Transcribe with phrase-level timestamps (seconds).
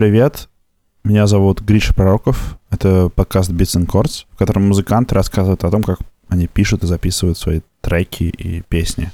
[0.00, 0.48] Привет,
[1.04, 2.56] меня зовут Гриша Пророков.
[2.70, 6.86] Это подкаст Beats and Chords, в котором музыканты рассказывают о том, как они пишут и
[6.86, 9.12] записывают свои треки и песни.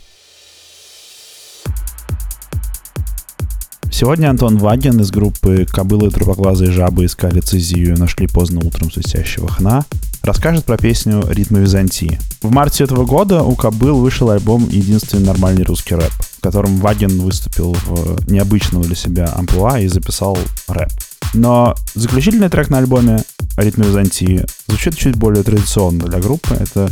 [3.91, 9.85] Сегодня Антон Вагин из группы «Кобылы, трупоглазые жабы искали цезию, нашли поздно утром свистящего хна»
[10.23, 12.21] расскажет про песню «Ритмы Византии».
[12.43, 16.12] В марте этого года у Кобыл вышел альбом «Единственный нормальный русский рэп»,
[16.47, 20.38] в котором Вагин выступил в необычного для себя амплуа и записал
[20.69, 20.91] рэп.
[21.34, 23.25] Но заключительный трек на альбоме
[23.57, 26.55] «Ритмы Византии» звучит чуть более традиционно для группы.
[26.55, 26.88] Это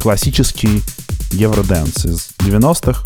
[0.00, 0.80] классический
[1.32, 3.02] евроденс из 90-х,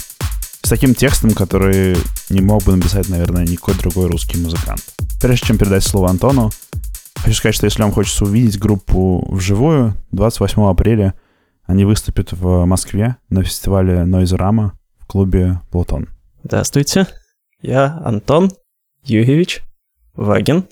[0.62, 1.96] с таким текстом, который
[2.28, 4.82] не мог бы написать, наверное, никакой другой русский музыкант.
[5.22, 6.50] Прежде чем передать слово Антону,
[7.16, 11.14] хочу сказать, что если вам хочется увидеть группу вживую, 28 апреля
[11.64, 14.72] они выступят в Москве на фестивале Noise Rama
[15.08, 16.08] клубе Плутон.
[16.44, 17.06] Здравствуйте,
[17.62, 18.52] я Антон
[19.02, 19.62] Юрьевич
[20.14, 20.66] Вагин.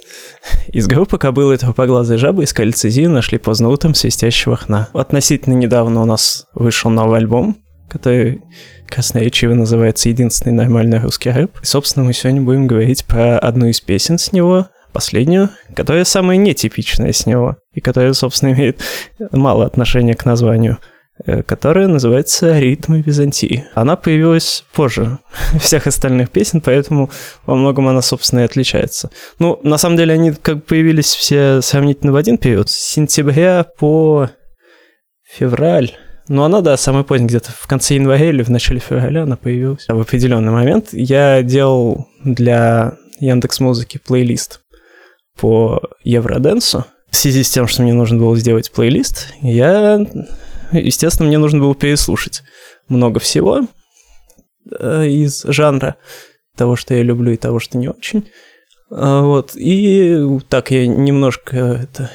[0.68, 4.88] Из группы кобылы этого поглазой жабы искали цезию, нашли поздно утром свистящего хна.
[4.92, 7.56] Относительно недавно у нас вышел новый альбом,
[7.88, 8.42] который
[8.86, 11.58] красноречиво называется «Единственный нормальный русский рэп».
[11.62, 16.36] И, собственно, мы сегодня будем говорить про одну из песен с него, последнюю, которая самая
[16.36, 18.82] нетипичная с него, и которая, собственно, имеет
[19.30, 20.78] мало отношения к названию
[21.46, 23.66] которая называется «Ритмы Византии».
[23.74, 25.18] Она появилась позже
[25.60, 27.10] всех остальных песен, поэтому
[27.46, 29.10] во многом она, собственно, и отличается.
[29.38, 34.30] Ну, на самом деле, они как появились все сравнительно в один период, с сентября по
[35.24, 35.92] февраль
[36.28, 39.86] ну, она, да, самый поздний, где-то в конце января или в начале февраля она появилась.
[39.86, 44.60] В определенный момент я делал для Яндекс Музыки плейлист
[45.38, 46.84] по Евроденсу.
[47.10, 50.04] В связи с тем, что мне нужно было сделать плейлист, я,
[50.72, 52.42] естественно, мне нужно было переслушать
[52.88, 53.62] много всего
[54.78, 55.96] э, из жанра
[56.56, 58.28] того, что я люблю и того, что не очень.
[58.90, 59.52] А, вот.
[59.54, 62.10] И так я немножко это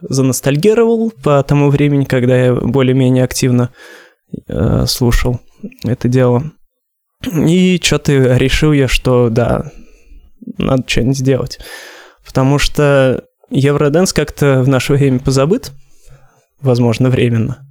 [0.00, 3.70] заностальгировал по тому времени, когда я более-менее активно
[4.48, 5.40] э, слушал
[5.84, 6.52] это дело.
[7.24, 9.72] И что-то решил я, что да,
[10.58, 11.58] надо что-нибудь сделать.
[12.24, 15.72] Потому что Евроденс как-то в наше время позабыт,
[16.60, 17.66] возможно, временно.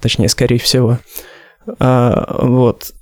[0.00, 0.98] Точнее, скорее всего.
[1.78, 2.92] А, вот.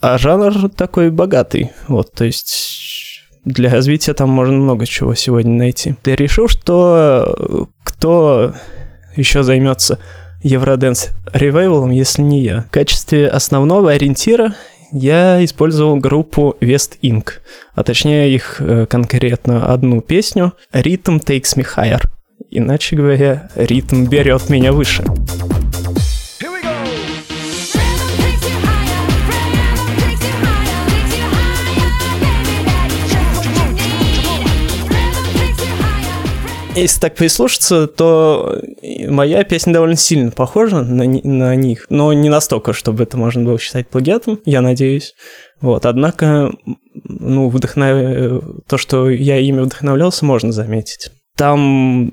[0.00, 1.72] А жанр такой богатый.
[1.88, 5.94] Вот, то есть для развития там можно много чего сегодня найти.
[6.02, 8.54] Ты решил, что кто
[9.16, 9.98] еще займется
[10.42, 12.62] Евроденс ревайвалом, если не я?
[12.62, 14.54] В качестве основного ориентира
[14.92, 17.28] я использовал группу West Inc.,
[17.74, 22.02] а точнее их э, конкретно одну песню «Rhythm Takes Me Higher».
[22.50, 25.04] Иначе говоря, ритм берет меня выше.
[36.76, 38.62] Если так прислушаться, то
[39.08, 43.58] моя песня довольно сильно похожа на, на них, но не настолько, чтобы это можно было
[43.58, 45.14] считать плагиатом, я надеюсь.
[45.60, 46.52] Вот, однако,
[46.94, 48.62] ну, вдохнов...
[48.68, 51.10] то, что я ими вдохновлялся, можно заметить.
[51.36, 52.12] Там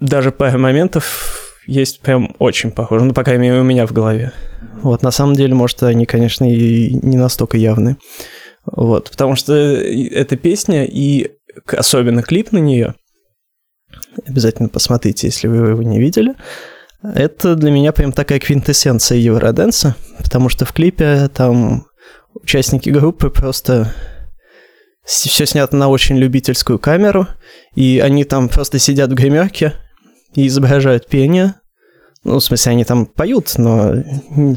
[0.00, 4.32] даже пара моментов есть прям очень похожи, ну, по крайней мере, у меня в голове.
[4.82, 7.96] Вот, на самом деле, может, они, конечно, и не настолько явны.
[8.66, 11.30] Вот, потому что эта песня и
[11.66, 12.94] особенно клип на нее,
[14.26, 16.34] обязательно посмотрите, если вы его не видели,
[17.02, 21.86] это для меня прям такая квинтэссенция Евроденса, потому что в клипе там
[22.34, 23.92] участники группы просто
[25.04, 27.28] все снято на очень любительскую камеру,
[27.74, 29.74] и они там просто сидят в гримерке
[30.34, 31.56] и изображают пение.
[32.24, 33.96] Ну, в смысле, они там поют, но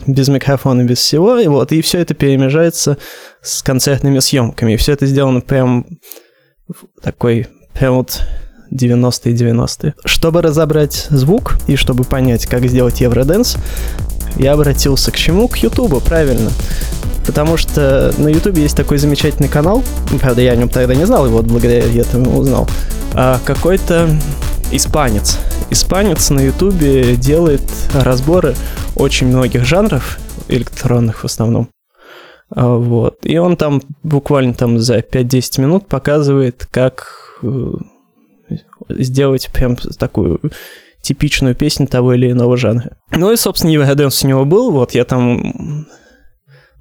[0.07, 2.97] без микрофона, без всего, и вот, и все это перемежается
[3.41, 4.71] с концертными съемками.
[4.73, 5.85] И все это сделано прям
[7.01, 8.21] такой прям вот
[8.71, 9.93] 90-е 90-е.
[10.05, 13.57] Чтобы разобрать звук и чтобы понять, как сделать Евроденс,
[14.35, 15.47] я обратился к чему?
[15.47, 16.51] К Ютубу, правильно.
[17.25, 19.83] Потому что на Ютубе есть такой замечательный канал,
[20.21, 22.69] правда, я о нем тогда не знал, и вот благодаря этому узнал,
[23.13, 24.09] а какой-то
[24.71, 25.37] испанец.
[25.69, 27.63] Испанец на Ютубе делает
[27.93, 28.55] разборы
[28.95, 31.69] очень многих жанров, электронных в основном.
[32.49, 33.19] А, вот.
[33.23, 37.71] И он там буквально там за 5-10 минут показывает, как э,
[38.89, 40.39] сделать прям такую
[41.01, 42.97] типичную песню того или иного жанра.
[43.11, 45.87] Ну и, собственно, Евроденс у него был, вот я там,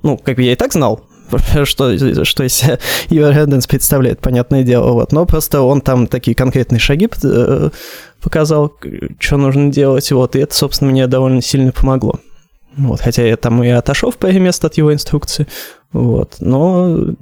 [0.03, 1.09] ну, как бы я и так знал,
[1.65, 2.63] что, что из
[3.09, 7.71] Евроденс представляет, понятное дело, вот, но просто он там такие конкретные шаги э,
[8.21, 8.73] показал,
[9.19, 12.19] что нужно делать, вот, и это, собственно, мне довольно сильно помогло.
[12.77, 15.47] Вот, хотя я там и отошел в паре мест от его инструкции.
[15.93, 17.15] Вот, но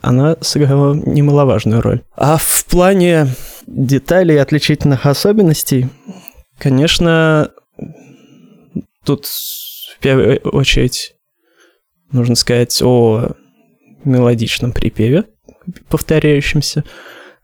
[0.00, 2.02] она сыграла немаловажную роль.
[2.16, 3.28] А в плане
[3.66, 5.88] деталей и отличительных особенностей,
[6.58, 7.50] конечно,
[9.04, 11.14] тут в первую очередь
[12.12, 13.32] нужно сказать о
[14.04, 15.24] мелодичном припеве,
[15.88, 16.84] повторяющемся,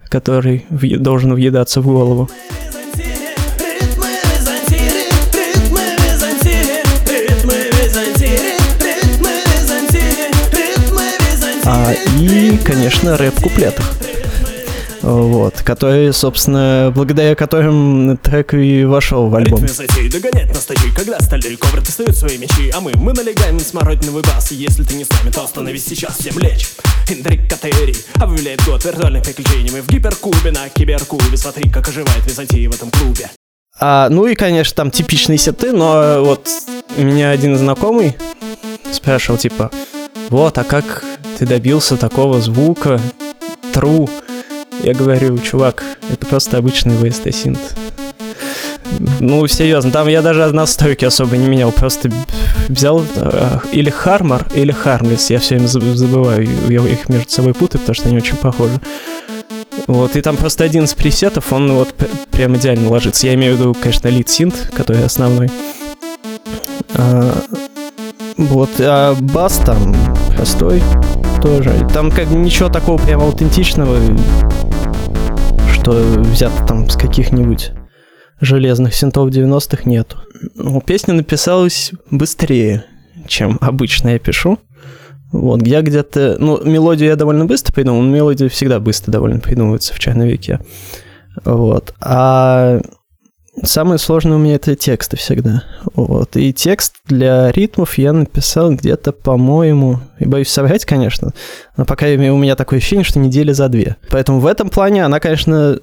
[0.08, 2.28] который должен въедаться в голову.
[12.18, 13.94] И, конечно, рэп куплетах
[15.02, 19.60] вот, которые, собственно, благодаря которым трек и вошел в альбом.
[20.08, 24.22] догонять на стадии, когда стали ковры достают свои мечи, а мы, мы налегаем на смородиновый
[24.22, 26.68] бас, если ты не с нами, то остановись сейчас, всем лечь.
[27.08, 32.70] Интриг Катери объявляет год виртуальных приключений, мы в гиперкубе на киберкубе, смотри, как оживает Византия
[32.70, 33.30] в этом клубе.
[33.80, 36.48] А, ну и, конечно, там типичные сеты, но вот
[36.96, 38.16] меня один знакомый
[38.92, 39.70] спрашивал, типа,
[40.30, 41.04] вот, а как
[41.38, 43.00] ты добился такого звука,
[43.72, 44.08] true,
[44.82, 47.60] я говорю, чувак, это просто обычный VST синт.
[49.20, 52.10] Ну, серьезно, там я даже настройки особо не менял, просто
[52.68, 57.80] взял э, или Хармор, или Хармлес, я все время забываю, я их между собой путаю,
[57.80, 58.80] потому что они очень похожи.
[59.86, 61.94] Вот, и там просто один из пресетов, он вот
[62.30, 63.26] прям идеально ложится.
[63.26, 65.50] Я имею в виду, конечно, лид синт, который основной.
[66.94, 67.34] А,
[68.36, 69.94] вот, а бас там
[70.36, 70.82] простой
[71.42, 71.70] тоже.
[71.92, 73.96] Там как ничего такого прям аутентичного
[75.82, 77.72] что взято там с каких-нибудь
[78.40, 80.18] железных синтов 90-х нету.
[80.54, 82.84] Ну, песня написалась быстрее,
[83.26, 84.58] чем обычно я пишу.
[85.32, 86.36] Вот, я где-то...
[86.38, 90.60] Ну, мелодию я довольно быстро придумал, но мелодии всегда быстро довольно придумываются в черновике.
[91.44, 91.94] Вот.
[92.00, 92.80] А
[93.62, 95.64] самое сложное у меня это тексты всегда.
[95.94, 96.36] Вот.
[96.36, 101.32] И текст для ритмов я написал где-то, по-моему, и боюсь соврать, конечно,
[101.76, 103.96] но пока у меня такое ощущение, что недели за две.
[104.10, 105.78] Поэтому в этом плане она, конечно,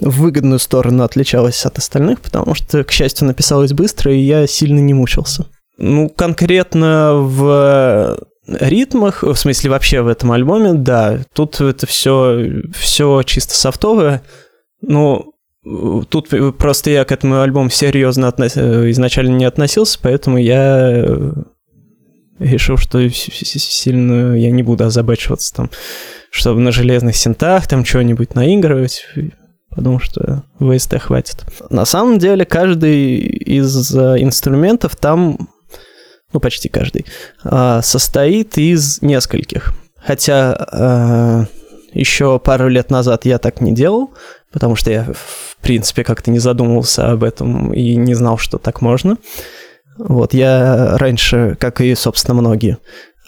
[0.00, 4.80] в выгодную сторону отличалась от остальных, потому что, к счастью, написалась быстро, и я сильно
[4.80, 5.46] не мучился.
[5.78, 13.22] Ну, конкретно в ритмах, в смысле вообще в этом альбоме, да, тут это все, все
[13.22, 14.22] чисто софтовое.
[14.80, 15.31] Ну,
[15.64, 16.28] тут
[16.58, 18.56] просто я к этому альбому серьезно относ...
[18.56, 21.32] изначально не относился, поэтому я
[22.38, 25.70] решил, что сильно я не буду озабачиваться там,
[26.30, 29.06] чтобы на железных синтах там что-нибудь наигрывать.
[29.70, 31.44] Подумал, что VST хватит.
[31.70, 35.48] На самом деле, каждый из э, инструментов там,
[36.30, 37.06] ну, почти каждый,
[37.42, 39.72] а, состоит из нескольких.
[39.96, 41.61] Хотя э,
[41.92, 44.12] еще пару лет назад я так не делал,
[44.52, 48.80] потому что я, в принципе, как-то не задумывался об этом и не знал, что так
[48.80, 49.16] можно.
[49.98, 52.78] Вот, я раньше, как и, собственно, многие,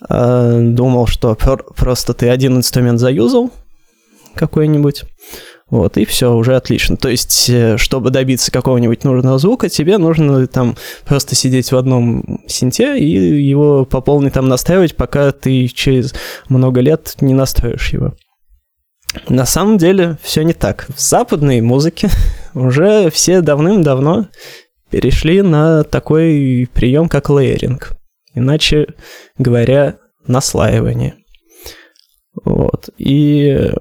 [0.08, 1.36] э, думал, что
[1.76, 3.50] просто ты один инструмент заюзал
[4.34, 5.04] какой-нибудь,
[5.70, 6.96] вот, и все, уже отлично.
[6.96, 12.40] То есть, э, чтобы добиться какого-нибудь нужного звука, тебе нужно там просто сидеть в одном
[12.46, 13.06] синте и
[13.42, 16.14] его по полной там настраивать, пока ты через
[16.48, 18.14] много лет не настроишь его.
[19.28, 20.86] На самом деле все не так.
[20.94, 22.08] В западной музыке
[22.54, 24.28] уже все давным-давно
[24.90, 27.92] перешли на такой прием, как лейеринг.
[28.34, 28.88] Иначе
[29.38, 29.96] говоря,
[30.26, 31.16] наслаивание.
[32.44, 32.90] Вот.
[32.98, 33.72] И,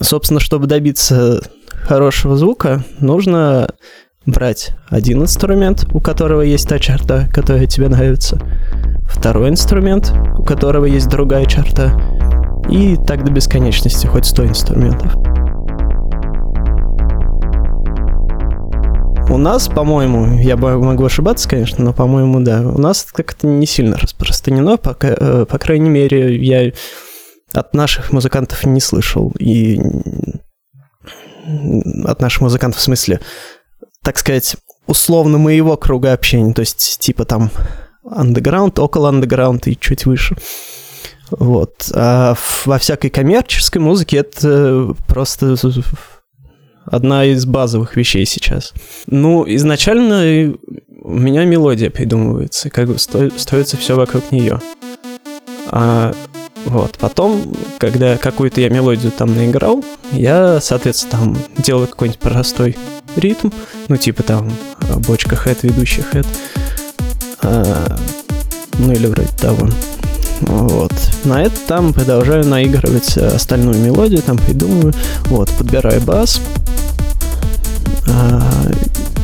[0.00, 3.68] собственно, чтобы добиться хорошего звука, нужно
[4.26, 8.40] брать один инструмент, у которого есть та черта, которая тебе нравится,
[9.08, 11.98] второй инструмент, у которого есть другая черта,
[12.70, 15.16] и так до бесконечности, хоть 100 инструментов.
[19.28, 23.96] У нас, по-моему, я могу ошибаться, конечно, но, по-моему, да, у нас как-то не сильно
[23.96, 26.72] распространено, пока, э, по крайней мере, я
[27.52, 29.32] от наших музыкантов не слышал.
[29.38, 29.80] И
[32.04, 33.20] от наших музыкантов в смысле,
[34.02, 37.50] так сказать, условно моего круга общения, то есть типа там
[38.04, 40.36] underground, около underground и чуть выше.
[41.30, 41.90] Вот.
[41.94, 42.34] А
[42.64, 45.56] во всякой коммерческой музыке это просто
[46.84, 48.72] одна из базовых вещей сейчас.
[49.06, 50.54] Ну, изначально
[51.02, 54.60] у меня мелодия придумывается, как бы строится все вокруг нее.
[55.68, 56.14] А
[56.66, 62.76] вот, потом, когда какую-то я мелодию там наиграл, я, соответственно, там делаю какой-нибудь простой
[63.16, 63.50] ритм,
[63.88, 64.52] ну, типа там
[65.06, 66.26] бочка хэт, ведущий хэт,
[67.42, 67.96] а,
[68.78, 69.68] ну, или вроде того.
[70.40, 70.92] Вот.
[71.24, 74.94] На это там продолжаю наигрывать остальную мелодию, там придумываю,
[75.26, 76.40] вот, подбираю бас,
[78.08, 78.42] а,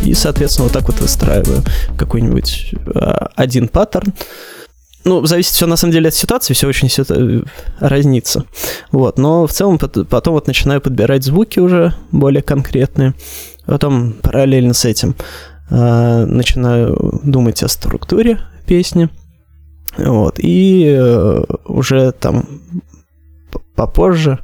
[0.04, 1.62] и, соответственно, вот так вот выстраиваю
[1.98, 4.12] какой-нибудь а, один паттерн.
[5.04, 7.42] ну, зависит все на самом деле от ситуации, все очень все э,
[7.80, 8.44] разнится.
[8.92, 13.14] Вот, но в целом потом вот начинаю подбирать звуки уже более конкретные.
[13.66, 15.16] Потом параллельно с этим
[15.70, 19.08] э, начинаю думать о структуре песни.
[19.96, 22.44] Вот, и э, уже там
[23.74, 24.40] попозже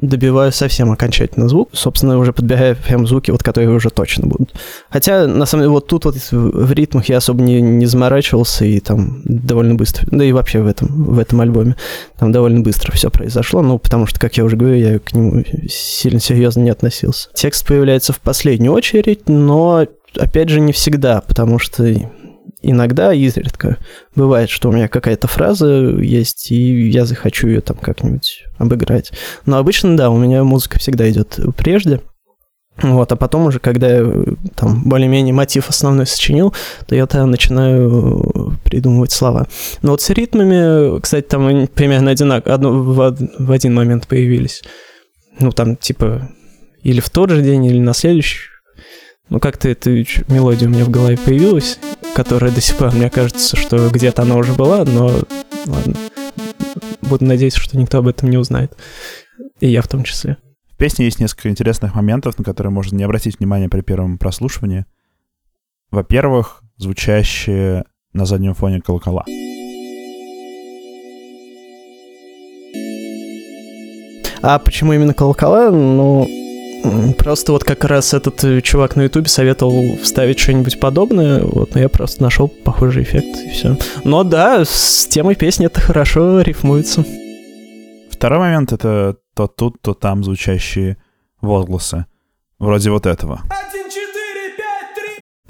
[0.00, 1.70] добиваю совсем окончательно звук.
[1.72, 4.54] Собственно, уже подбираю прям звуки, вот которые уже точно будут.
[4.88, 8.80] Хотя, на самом деле, вот тут вот в ритмах я особо не, не заморачивался, и
[8.80, 11.76] там довольно быстро, да и вообще в этом, в этом альбоме,
[12.18, 15.44] там довольно быстро все произошло, ну, потому что, как я уже говорю, я к нему
[15.68, 17.28] сильно серьезно не относился.
[17.34, 19.86] Текст появляется в последнюю очередь, но,
[20.16, 21.84] опять же, не всегда, потому что
[22.62, 23.78] иногда, изредка,
[24.14, 29.12] бывает, что у меня какая-то фраза есть, и я захочу ее там как-нибудь обыграть.
[29.46, 32.00] Но обычно, да, у меня музыка всегда идет прежде.
[32.82, 34.06] Вот, а потом уже, когда я
[34.54, 36.54] там более-менее мотив основной сочинил,
[36.86, 39.48] то я тогда начинаю придумывать слова.
[39.82, 44.62] Но вот с ритмами, кстати, там они примерно одинаково, одно, в, в один момент появились.
[45.38, 46.30] Ну, там, типа,
[46.82, 48.48] или в тот же день, или на следующий.
[49.30, 51.78] Ну, как-то эта мелодия у меня в голове появилась,
[52.16, 55.20] которая до сих пор, мне кажется, что где-то она уже была, но
[55.66, 55.96] ладно.
[57.00, 58.76] Буду надеяться, что никто об этом не узнает.
[59.60, 60.36] И я в том числе.
[60.72, 64.84] В песне есть несколько интересных моментов, на которые можно не обратить внимания при первом прослушивании.
[65.92, 69.24] Во-первых, звучащие на заднем фоне колокола.
[74.42, 75.70] А почему именно колокола?
[75.70, 76.26] Ну,
[77.18, 81.80] Просто вот как раз этот э, чувак на ютубе советовал вставить что-нибудь подобное, вот, но
[81.80, 83.76] я просто нашел похожий эффект, и все.
[84.04, 87.04] Но да, с темой песни это хорошо рифмуется.
[88.10, 90.96] Второй момент— это то тут, то там звучащие
[91.40, 92.06] возгласы.
[92.58, 93.40] Вроде вот этого.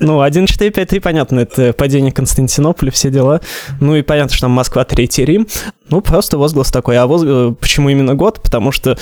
[0.00, 3.40] Ну, 1, 4, 5, 3, понятно, это падение Константинополя, все дела.
[3.80, 5.46] Ну и понятно, что там Москва, Третий Рим.
[5.90, 6.96] Ну, просто возглас такой.
[6.96, 7.54] А возглас...
[7.60, 8.40] почему именно год?
[8.42, 8.96] Потому что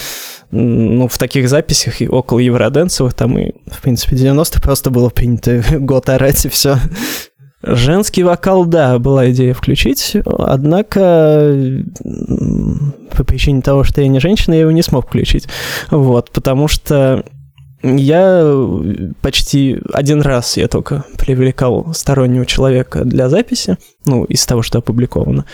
[0.51, 5.63] ну, в таких записях и около евроденсовых там и, в принципе, 90-х просто было принято
[5.79, 6.79] год орать и все.
[7.63, 11.83] Женский вокал, да, была идея включить, однако
[13.17, 15.49] по причине того, что я не женщина, я его не смог включить.
[15.91, 17.25] Вот, потому что
[17.83, 24.63] я э, почти один раз я только привлекал стороннего человека для записи, ну, из того,
[24.63, 25.45] что опубликовано.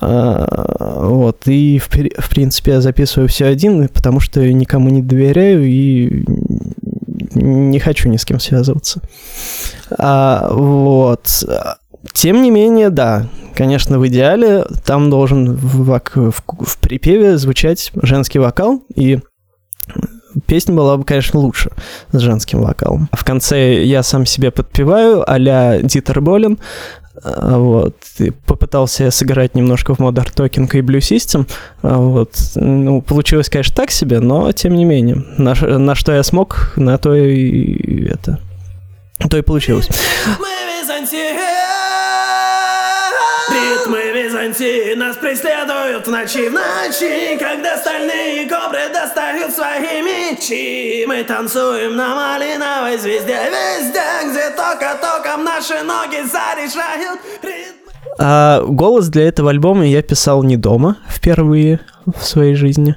[0.00, 5.64] А, вот, и в, в принципе я записываю все один, потому что никому не доверяю
[5.64, 6.24] и
[7.34, 9.00] не хочу ни с кем связываться.
[9.96, 11.44] А, вот.
[12.14, 18.38] Тем не менее, да, конечно, в идеале там должен в, в, в припеве звучать женский
[18.38, 19.20] вокал, и
[20.46, 21.70] песня была бы, конечно, лучше
[22.12, 23.08] с женским вокалом.
[23.12, 26.58] В конце я сам себе подпеваю а-ля Дитер Болин,
[27.22, 31.46] а, вот, и попытался сыграть немножко в Modern Talking и Blue System,
[31.82, 36.22] а, вот, ну, получилось, конечно, так себе, но тем не менее, на, на что я
[36.22, 38.38] смог, на то и это,
[39.28, 39.88] то и получилось.
[43.50, 44.79] Ритмы Византии
[45.30, 51.06] преследуют ночи, в ночи, когда стальные кобры достают свои мечи.
[51.06, 57.20] Мы танцуем на малиновой звезде, везде, где только током наши ноги зарешают.
[58.18, 62.96] А голос для этого альбома я писал не дома впервые в своей жизни.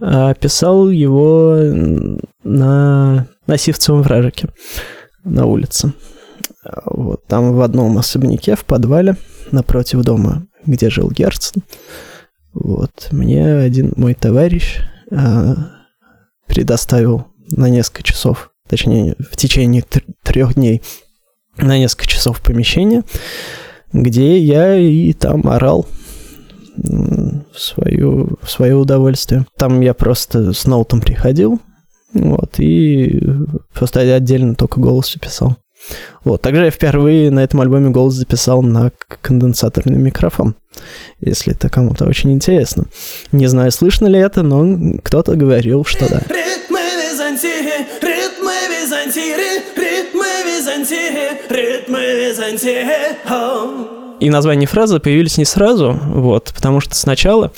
[0.00, 1.56] А писал его
[2.44, 4.48] на, на Сивцевом вражике
[5.24, 5.92] на улице.
[6.84, 9.16] Вот там в одном особняке в подвале
[9.50, 11.62] напротив дома, где жил Герцен.
[12.52, 14.78] Вот, мне один мой товарищ
[15.10, 15.70] а,
[16.46, 19.84] предоставил на несколько часов, точнее, в течение
[20.22, 20.82] трех дней
[21.56, 23.02] на несколько часов помещение,
[23.92, 25.86] где я и там орал
[26.76, 29.46] в, свою, в свое удовольствие.
[29.56, 31.60] Там я просто с ноутом приходил,
[32.12, 33.22] вот, и
[33.72, 35.56] просто отдельно только голос писал.
[36.24, 36.42] Вот.
[36.42, 40.54] Также я впервые на этом альбоме голос записал на конденсаторный микрофон,
[41.20, 42.84] если это кому-то очень интересно.
[43.32, 46.20] Не знаю, слышно ли это, но кто-то говорил, что да.
[46.28, 52.86] Ритмы Византии, ритмы Византии, ритмы Византии, ритмы Византии.
[54.20, 57.50] И название фразы появились не сразу, вот, потому что сначала,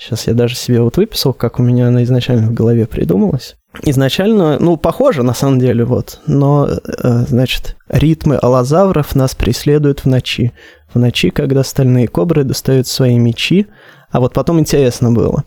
[0.00, 3.56] сейчас я даже себе вот выписал, как у меня она изначально в голове придумалась.
[3.82, 10.06] Изначально, ну, похоже на самом деле, вот, но, э, значит, ритмы аллозавров нас преследуют в
[10.06, 10.52] ночи.
[10.92, 13.66] В ночи, когда стальные кобры достают свои мечи,
[14.10, 15.44] а вот потом интересно было.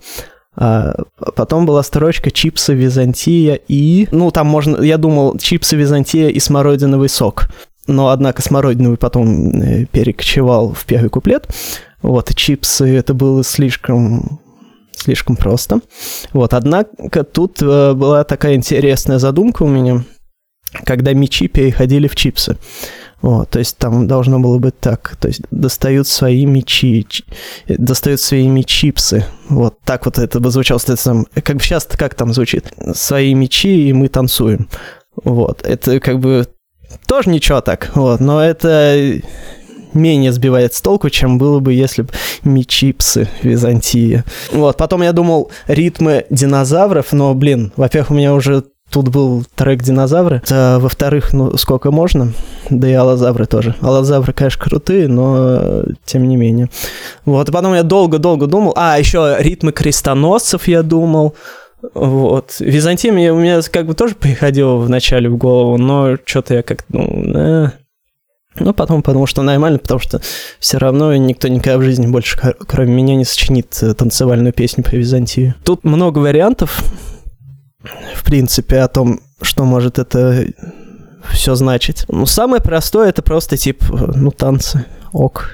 [0.56, 0.96] А
[1.36, 4.08] потом была строчка «Чипсы Византия» и...
[4.12, 4.82] Ну, там можно...
[4.82, 7.50] Я думал, «Чипсы Византия» и «Смородиновый сок».
[7.88, 11.48] но, однако, смородиновый потом э, перекочевал в первый куплет.
[12.02, 14.40] Вот, чипсы это было слишком
[15.04, 15.82] слишком просто.
[16.32, 20.04] Вот, однако тут э, была такая интересная задумка у меня,
[20.86, 22.58] когда мечи переходили в чипсы.
[23.22, 27.08] Вот, то есть там должно было быть так, то есть достают свои мечи,
[27.70, 29.26] достают своими чипсы.
[29.48, 32.74] Вот так вот это бы звучало, соответственно, как бы сейчас как там звучит?
[32.94, 34.68] Свои мечи, и мы танцуем.
[35.24, 36.48] Вот, это как бы
[37.08, 39.22] тоже ничего так, вот, но это
[39.94, 42.10] менее сбивает с толку, чем было бы, если бы
[42.44, 44.24] мечипсы Византии.
[44.52, 49.82] Вот, потом я думал ритмы динозавров, но, блин, во-первых, у меня уже тут был трек
[49.82, 52.32] динозавры, а, во-вторых, ну, сколько можно,
[52.70, 53.76] да и аллозавры тоже.
[53.82, 56.70] Аллозавры, конечно, крутые, но тем не менее.
[57.26, 61.36] Вот, и потом я долго-долго думал, а, еще ритмы крестоносцев я думал,
[61.94, 62.56] вот.
[62.60, 67.36] Византия у меня как бы тоже приходила вначале в голову, но что-то я как ну,
[67.36, 67.72] э,
[68.56, 70.22] ну, потом потому что нормально, потому что
[70.60, 74.96] все равно никто никогда в жизни больше, кроме меня, не сочинит э, танцевальную песню по
[74.96, 75.56] Византии.
[75.64, 76.84] Тут много вариантов,
[78.16, 80.46] в принципе, о том, что может это
[81.32, 82.06] все значить.
[82.08, 85.50] Ну, самое простое это просто тип, ну, танцы, ок.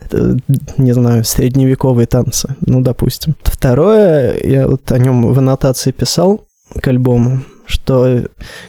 [0.00, 0.38] Это,
[0.78, 3.36] не знаю, средневековые танцы, ну, допустим.
[3.42, 6.46] Второе, я вот о нем в аннотации писал
[6.80, 8.24] к альбому, что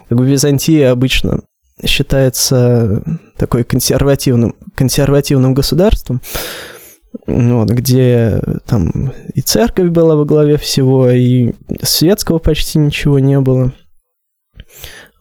[0.10, 1.41] как бы Византия обычно
[1.85, 3.03] считается
[3.38, 6.21] такой консервативным, консервативным государством,
[7.27, 13.73] вот, где там и церковь была во главе всего, и светского почти ничего не было.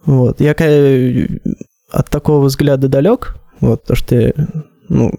[0.05, 0.41] Вот.
[0.41, 0.55] Я
[1.91, 4.33] от такого взгляда далек, вот, то что,
[4.89, 5.13] ну,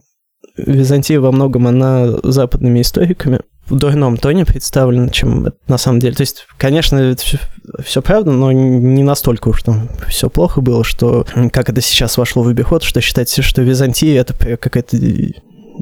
[0.57, 6.13] Византия во многом, она западными историками в дурном тоне представлена, чем на самом деле.
[6.13, 7.39] То есть, конечно, это все,
[7.83, 12.43] все правда, но не настолько уж там все плохо было, что как это сейчас вошло
[12.43, 14.97] в обиход, что считается, что Византия это какая-то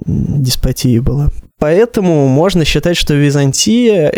[0.06, 1.30] деспотия была.
[1.58, 4.14] Поэтому можно считать, что Византия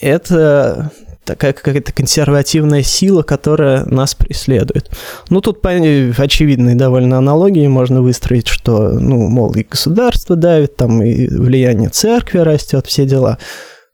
[0.00, 0.90] это
[1.24, 4.90] такая какая-то консервативная сила, которая нас преследует.
[5.28, 11.28] Ну, тут очевидные довольно аналогии можно выстроить, что, ну, мол, и государство давит, там и
[11.28, 13.38] влияние церкви растет, все дела.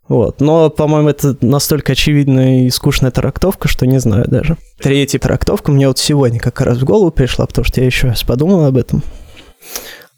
[0.09, 0.41] Вот.
[0.41, 4.57] Но, по-моему, это настолько очевидная и скучная трактовка, что не знаю даже.
[4.81, 8.23] Третья трактовка мне вот сегодня как раз в голову пришла, потому что я еще раз
[8.23, 9.03] подумал об этом.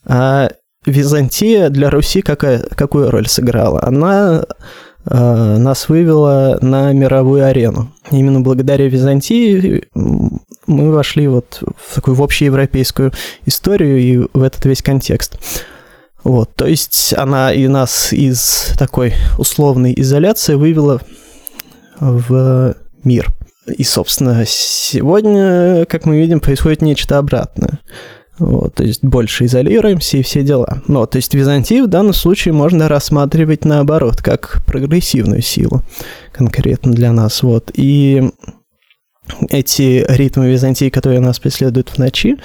[0.06, 0.50] А
[0.86, 3.82] Византия для Руси какая, какую роль сыграла?
[3.82, 4.44] Она
[5.04, 7.92] нас вывела на мировую арену.
[8.10, 9.84] Именно благодаря Византии
[10.66, 13.12] мы вошли вот в такую в общеевропейскую
[13.46, 15.38] историю и в этот весь контекст.
[16.22, 21.00] Вот, то есть она и нас из такой условной изоляции вывела
[21.98, 23.28] в мир.
[23.66, 27.78] И, собственно, сегодня, как мы видим, происходит нечто обратное.
[28.40, 30.82] Вот, то есть больше изолируемся и все дела.
[30.88, 35.82] Но, то есть Византию в данном случае можно рассматривать наоборот, как прогрессивную силу
[36.32, 37.42] конкретно для нас.
[37.42, 37.70] Вот.
[37.74, 38.30] И
[39.50, 42.38] эти ритмы Византии, которые нас преследуют в ночи,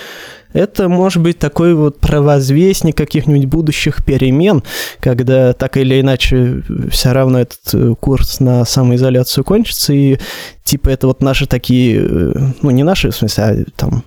[0.51, 4.63] это может быть такой вот провозвестник каких-нибудь будущих перемен,
[4.99, 10.17] когда так или иначе все равно этот э, курс на самоизоляцию кончится, и
[10.63, 14.03] типа это вот наши такие, э, ну не наши, в смысле, а там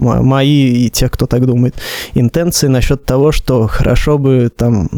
[0.00, 1.74] мои и тех, кто так думает,
[2.14, 4.88] интенции насчет того, что хорошо бы там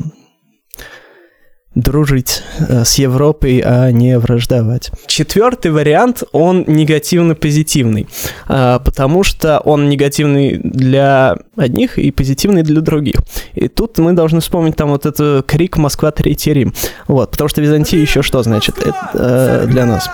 [1.74, 4.90] дружить э, с Европой, а не враждовать.
[5.06, 8.08] Четвертый вариант, он негативно-позитивный,
[8.46, 13.16] а, потому что он негативный для одних и позитивный для других.
[13.54, 16.74] И тут мы должны вспомнить там вот этот крик «Москва, Третий Рим».
[17.08, 20.10] Вот, потому что Византия еще что значит это, э, для нас?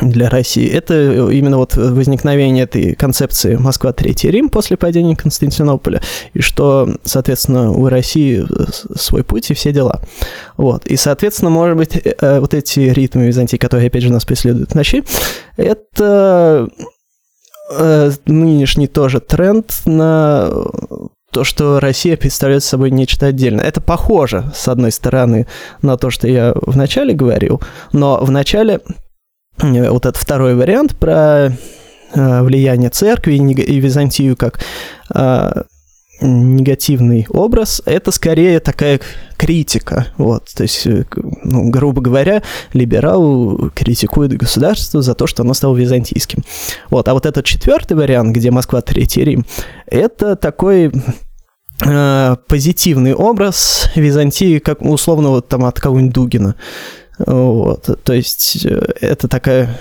[0.00, 0.68] Для России.
[0.68, 6.00] Это именно вот возникновение этой концепции Москва Третий Рим после падения Константинополя,
[6.34, 8.46] и что, соответственно, у России
[8.96, 10.00] свой путь и все дела.
[10.56, 10.86] Вот.
[10.86, 14.74] И, соответственно, может быть, э, вот эти ритмы Византии, которые, опять же, нас преследуют в
[14.74, 15.04] ночи,
[15.56, 16.68] это
[17.72, 20.50] э, нынешний тоже тренд на
[21.30, 23.64] то, что Россия представляет собой нечто отдельное.
[23.64, 25.46] Это похоже, с одной стороны,
[25.82, 27.60] на то, что я вначале говорил,
[27.92, 29.07] но вначале Э,
[29.60, 31.52] вот этот второй вариант про
[32.14, 34.60] э, влияние церкви и Византию как
[35.14, 35.62] э,
[36.20, 39.00] негативный образ, это скорее такая
[39.36, 40.86] критика, вот, то есть,
[41.44, 42.42] ну, грубо говоря,
[42.72, 46.42] либерал критикует государство за то, что оно стало византийским.
[46.90, 49.46] Вот, а вот этот четвертый вариант, где Москва Третий Рим,
[49.86, 50.90] это такой
[51.84, 56.56] э, позитивный образ Византии, как условно вот там от кого-нибудь Дугина.
[57.18, 59.78] Вот, то есть э, это такая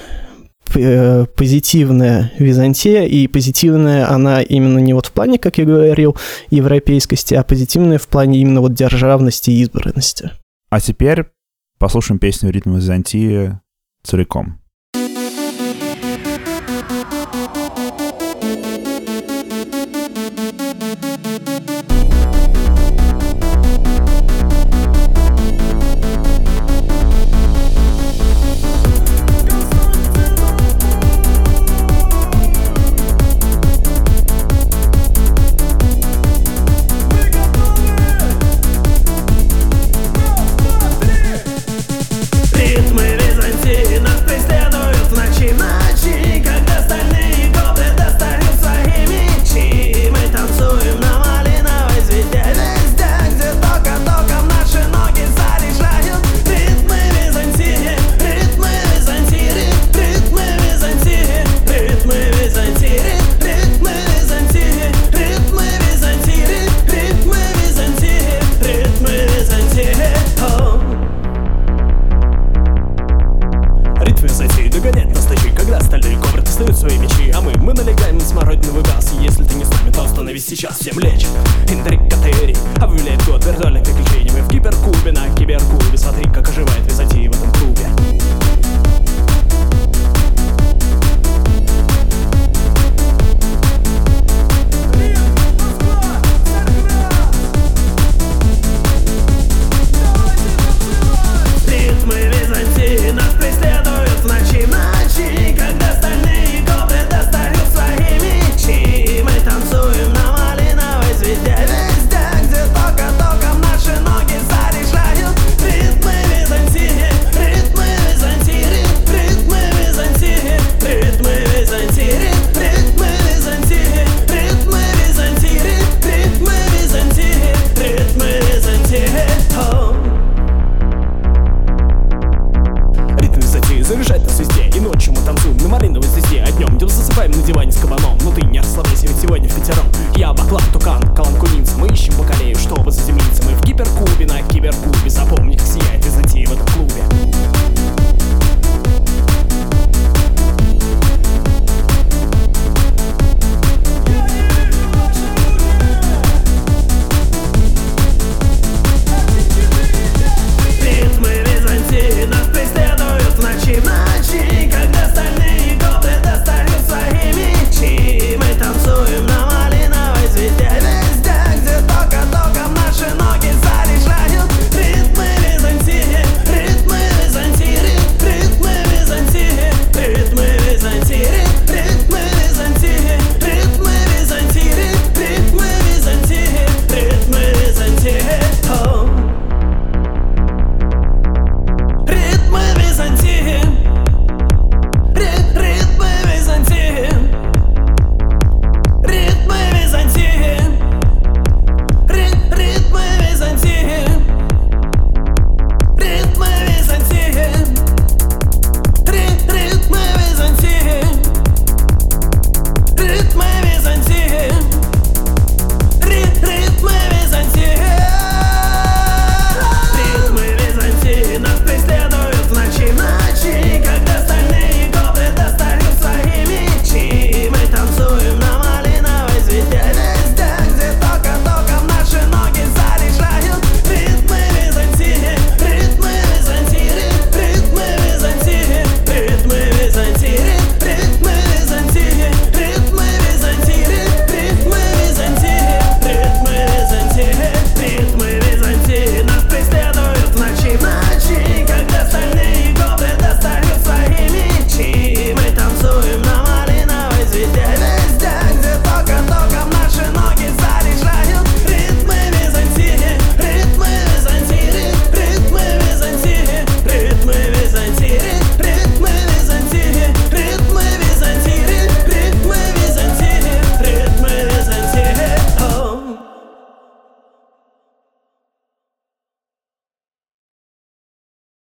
[0.74, 6.18] э, позитивная Византия, и позитивная она именно не вот в плане, как я говорил,
[6.50, 10.32] европейскости, а позитивная в плане именно вот державности и избранности.
[10.70, 11.26] А теперь
[11.78, 13.60] послушаем песню «Ритм Византии»
[14.04, 14.60] целиком.